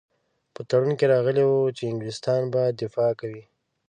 په 0.53 0.61
تړون 0.69 0.91
کې 0.99 1.05
راغلي 1.13 1.43
وو 1.45 1.61
چې 1.77 1.83
انګلیسیان 1.91 2.43
به 2.53 2.61
دفاع 2.81 3.11
کوي. 3.19 3.43